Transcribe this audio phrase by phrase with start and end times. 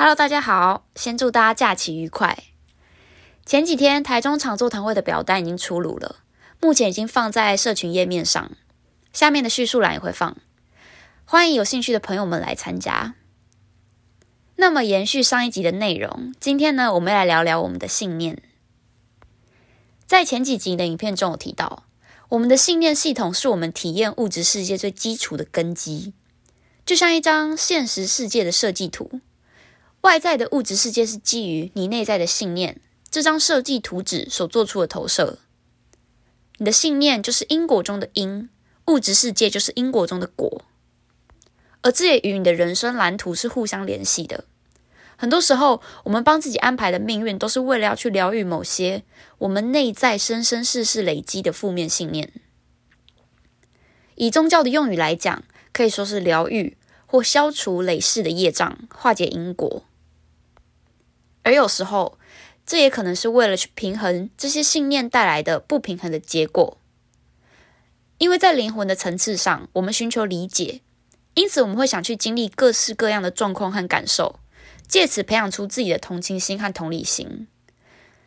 [0.00, 2.44] Hello，大家好，先祝大家假期愉快。
[3.44, 6.20] 前几天台中场座谈会的表单已经出炉了，
[6.60, 8.52] 目前已经放在社群页面上，
[9.12, 10.36] 下面的叙述栏也会放，
[11.24, 13.16] 欢迎有兴趣的朋友们来参加。
[14.54, 18.40] 那么延续上一集的内容，今天呢，我们来聊聊我们的信念。
[20.06, 21.82] 在前几集的影片中有提到，
[22.28, 26.14] 我们的信念系统是我们体验物质世界最基础的根基，
[26.86, 29.20] 就像一张现实世界的设计图。
[30.02, 32.80] 外在的物质世界是基于你内在的信念，
[33.10, 35.38] 这张设计图纸所做出的投射。
[36.58, 38.48] 你的信念就是因果中的因，
[38.86, 40.62] 物质世界就是因果中的果，
[41.82, 44.44] 而这也与你的人生蓝图是互相联系的。
[45.16, 49.02] 很多时候，我们帮自己安排的命运，都是为了要去疗愈某些
[49.38, 52.32] 我们内在生生世世累积的负面信念。
[54.14, 55.42] 以宗教的用语来讲，
[55.72, 59.84] 可以说是疗愈或消除累世的业障，化解因果。
[61.42, 62.18] 而有时候，
[62.66, 66.78] 这也可能是为了去平衡这些信念带来的不平衡的结果。
[68.18, 70.80] 因为在灵魂的层次上，我们寻求理解，
[71.34, 74.40] 因此我们会想去经历各式各样的状况和感受，
[74.86, 77.46] 借此培养出自己的同情心和同理心。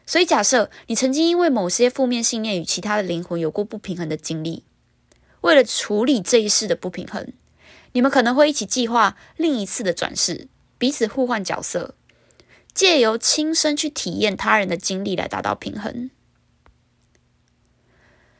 [0.05, 4.63] 所以，假设你曾经因为某些负面信念与其他的灵魂有过不平衡的经历，
[5.41, 7.31] 为了处理这一世的不平衡，
[7.91, 11.95] 你们可能会一起计划另一次的转世，彼此互换角色。
[12.73, 16.09] 借由亲身去体验他人的经历来达到平衡。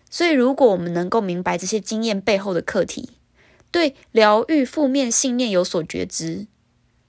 [0.09, 3.11] 所以，如果我们能够明白这些经验背后的课题，
[3.71, 6.47] 对疗愈负面信念有所觉知，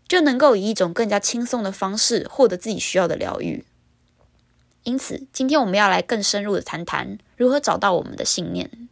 [0.06, 3.64] 就能够以一种更加轻松的方式获得自己需要的疗愈。
[4.84, 8.88] 因此，今天我们要来更深入的谈谈如何找到我们的信念。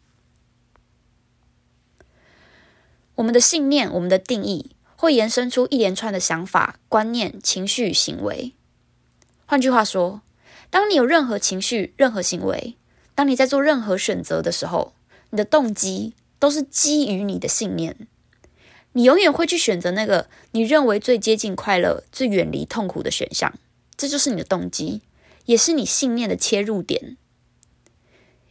[3.14, 4.74] 我们的信念，我们的定义。
[5.00, 8.52] 会延伸出一连串的想法、观念、情绪、行为。
[9.46, 10.20] 换句话说，
[10.68, 12.76] 当你有任何情绪、任何行为，
[13.14, 14.92] 当你在做任何选择的时候，
[15.30, 17.96] 你的动机都是基于你的信念。
[18.92, 23.54] 你永远会去选择那个你认为最接近快乐、最远离痛苦的选项。
[23.96, 25.00] 这就是你的动机，
[25.46, 27.16] 也是你信念的切入点。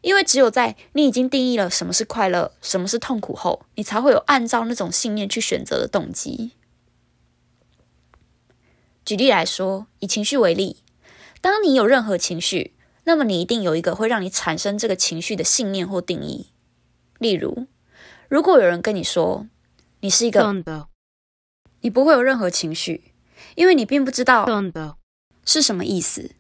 [0.02, 6.52] 因为只有在你已经定义了什么是快乐、什么是痛苦后，你才会有按照那种信念去选择的动机。
[9.04, 10.78] 举例来说，以情绪为例，
[11.42, 16.48] 当你有任何情绪，那么你一定有一个会让你产生这个情绪的信念或定义。
[17.18, 17.68] 例如，
[18.28, 19.48] 如果有人跟你说
[20.02, 20.86] 你是一个，
[21.82, 23.14] 你不会有任何情绪，
[23.56, 24.46] 因为你并不知道
[25.44, 26.32] 是什么意思，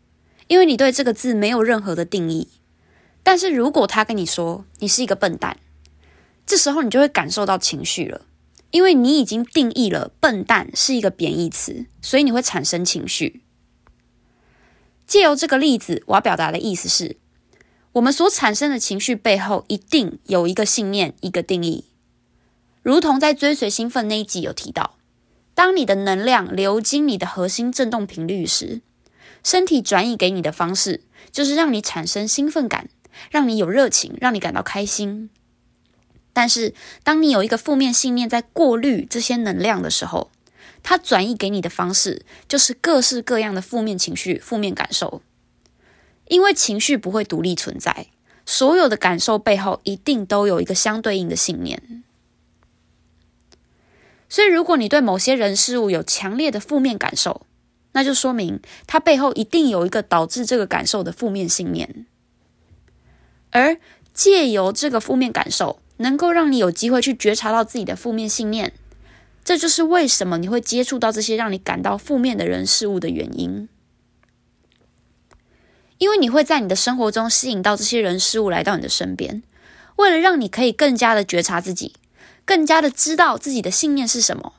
[0.47, 2.49] 因为你对这个字没有任何的定义。
[3.29, 5.59] 但是如果他跟你说你是一个笨蛋，
[6.47, 8.25] 这时候你就会感受到情绪了，
[8.71, 13.43] 因为你已经定义了笨蛋是一个贬义词，所以你会产生情绪。
[15.05, 17.17] 借由这个例子，我要表达的意思是，
[17.91, 21.85] 我们所产生的情绪背后一定有一个信念、一个定义。
[22.81, 24.97] 如同在追随兴奋那一集有提到，
[25.53, 28.81] 当你的能量流经你的核心振动频率时，
[29.43, 32.89] 身体转移给你的方式就是让你产生兴奋感。
[33.31, 35.29] 让你有热情，让你感到开心。
[36.33, 40.31] 但是，当你有一个负面信念在过滤这些能量的时候，
[40.83, 45.21] 它转移给你的方式就是各式各样的负面情绪、负面感受。
[46.27, 48.07] 因为情绪不会独立存在，
[48.45, 52.03] 所有的感受背后一定都有一个相对应的信念。
[54.29, 57.47] 所以，如果你对某些人事物有强烈的负面感受，
[57.93, 62.05] 那就说明它背后一定有一个导致这个感受的负面信念。
[63.51, 63.77] 而
[64.13, 68.73] 借由这个负面感受，能够让你有机会去觉察到自己的负面信念，
[69.43, 73.67] 这就是为什么你会接触到这些让你感到负面的人事物的原因。
[75.97, 79.43] 因为你会在你的生活中吸引到这些人事物来到你的身边，
[79.97, 81.95] 为了让你可以更加的觉察自己，
[82.45, 84.53] 更加的知道自己的信念是什么。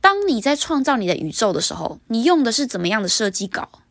[0.00, 3.81] 当你在创造你的宇宙的时候，你用的是怎么样的设计稿？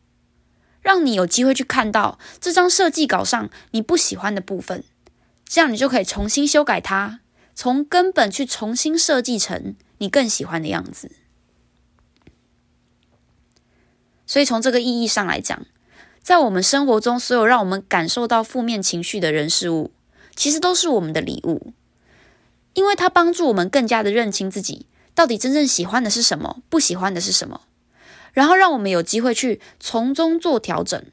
[0.82, 4.84] 让你有机会去看到这张设计稿上你不喜欢的部分，
[5.46, 7.20] 这样你就可以重新修改它，
[7.54, 11.12] 从根本去重新设计成你更喜欢的样子。
[14.26, 15.66] 所以从这个意义上来讲，
[16.22, 19.92] 在我们生活中所有让我们感受到负面情绪的人事物，
[20.34, 21.72] 其实都是我们的礼物，
[22.72, 27.60] 因为它帮助我们更加的认清自己到底真正喜欢的是什么，不喜欢的是什么。
[28.32, 31.04] 然后让我们有机会去从中做调整，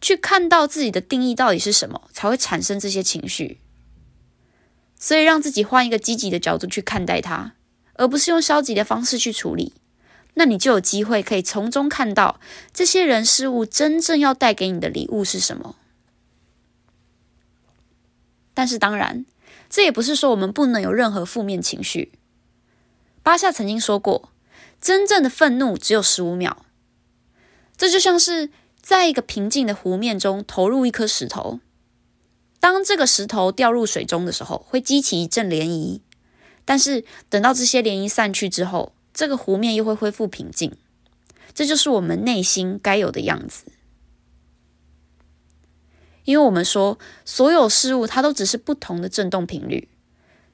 [0.00, 3.60] 去看到自己的定义到底是什么，才会产生这些情绪。
[4.98, 7.54] 所以让自己换一个积极的角度去看待它，
[7.94, 9.74] 而不是用消极的方式去处理。
[10.34, 12.40] 那你就有机会可以从中看到
[12.72, 15.76] 这些人事物真正要带给你的礼物是什么。
[18.52, 19.24] 但是当然，
[19.68, 22.12] 这也不是说我们不能有任何负面情绪。
[23.22, 24.30] 巴夏曾经说过，
[24.86, 26.64] 真正的愤怒只有十五秒。
[27.76, 28.50] 这就像是
[28.80, 31.58] 在一个平静的湖面中投入一颗石头，
[32.60, 35.98] 当这个石头掉入水中的时候，会激起一阵涟漪。
[36.64, 40.72] 但是等到这些涟漪散去之后，这个湖面又会恢复平静。
[41.52, 43.64] 这就是我们内心该有的样子。
[46.22, 49.88] 因为我们说，所有事物它都只是不同的振动频率，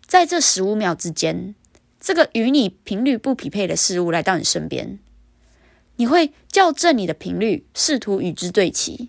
[0.07, 1.55] 在这十五秒之间，
[2.03, 4.99] 这个与你频率不匹配的事物来到你身边。
[5.97, 9.09] 你会校正你的频率，试图与之对齐，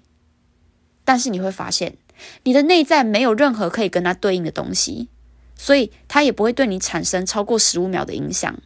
[1.04, 1.98] 但是你会发现，
[2.44, 5.08] 你的内在没有任何可以跟它对应的东西，
[5.56, 8.62] 所以它也不会对你产生超过十五秒的影响。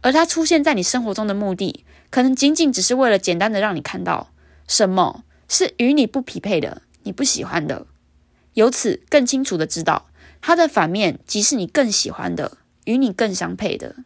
[0.00, 4.30] 而它出现在你生活中的目的，可能仅仅只是为了简单的让你看到
[4.68, 7.86] 什么是与你不匹配的、你不喜欢的，
[8.54, 10.08] 由此更清楚的知道
[10.40, 13.96] 它的反面即是你更喜欢的、与你更相配的。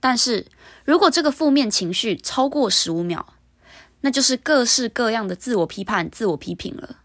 [0.00, 0.46] 但是
[0.84, 3.34] 如果这个负面情绪超过十五秒，
[4.02, 6.98] 那就是各式各样的自我批判、自我批评了。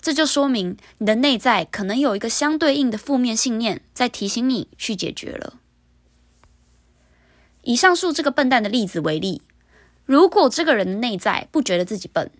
[0.00, 5.58] 这就说明你的内在可能有一个相对应的负面信念在提醒你去解决了。
[7.62, 9.42] 以上述这个笨蛋的例子为例，
[10.06, 12.30] 如果这个人的内在不觉得自己笨，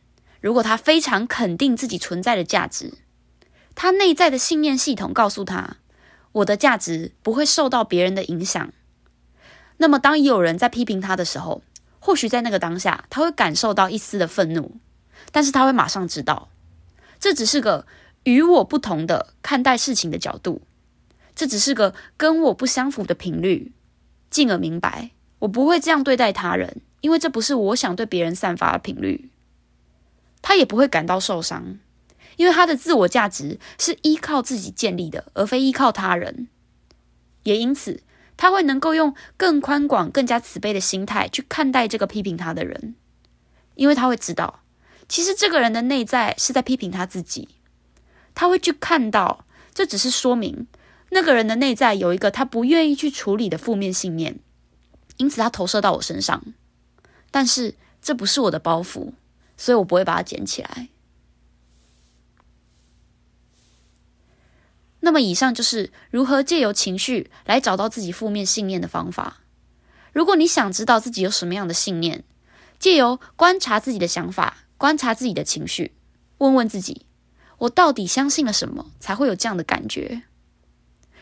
[0.40, 2.94] 如果他非常肯定自己存在的价值，
[3.74, 5.76] 他内在的信念系统告诉他：
[6.38, 8.72] 我的价值不会受到别人的影响。
[9.78, 11.62] 那么，当有人在批评他的时候，
[12.00, 14.76] 或许在那个当下，他会感受到一丝的愤怒，
[15.30, 16.48] 但是他会马上知道，
[17.20, 17.86] 这只是个
[18.24, 20.62] 与我不同的看待事情的角度，
[21.34, 23.72] 这只是个跟我不相符的频率，
[24.30, 29.30] 进而明白，我不会这样对待他人，因为这不是我想对别人散发的频率。
[30.42, 31.78] 他也不会感到受伤，
[32.38, 36.48] 因为他的自我价值是依靠自己建立的，而非依靠他人，
[37.42, 38.02] 也因此。
[38.40, 42.94] 他会能够用更宽广、更加慈悲的心态去看待这个批评他的人，
[43.74, 44.60] 因为他会知道，
[45.08, 47.48] 其实这个人的内在是在批评他自己。
[48.36, 49.44] 他会去看到，
[49.74, 50.68] 这只是说明
[51.10, 54.38] 那个人的内在有一个他不愿意去处理的负面信念，
[55.16, 56.44] 因此他投射到我身上。
[57.32, 59.14] 但是这不是我的包袱，
[59.56, 60.86] 所以我不会把它捡起来。
[65.00, 69.38] 那么，以上就是如何借由情绪来找到自己负面信念的方法。
[70.12, 72.24] 如果你想知道自己有什么样的信念，
[72.80, 75.92] 借由观察自己的想法，观察自己的情绪，
[76.38, 77.06] 问问自己：
[77.58, 80.22] 我到底相信了什么，才会有这样的感觉？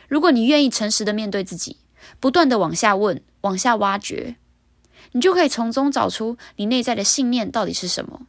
[0.08, 1.76] 如果你愿意诚实的面对自己，
[2.18, 4.36] 不断的往下问、往下挖掘，
[5.12, 8.26] 你就可以从中找出你内在的信念到底是什么。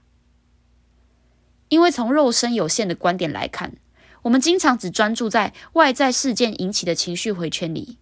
[1.69, 3.77] 因为从肉身有限的观点来看。
[4.23, 7.97] 我们经常只专注在外在事件引起的情绪回圈里，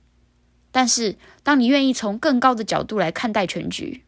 [0.72, 4.04] 但是当你愿意从更高的角度来看待全局，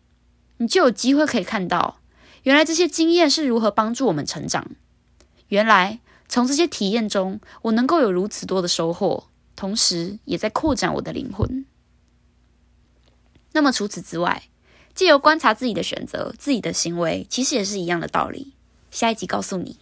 [0.57, 1.99] 你就有机会可以看到，
[2.43, 4.71] 原来这些经验是如何帮助我们成长。
[5.49, 11.65] 原来从这些体验中，我能够有如此多的收获，同时也在扩展我的灵魂。
[13.53, 14.43] 那么除此之外，
[14.93, 18.53] 借由观察自己的选择、自己的行为，其实也是一样的道理。
[18.91, 19.77] 下一集告诉你。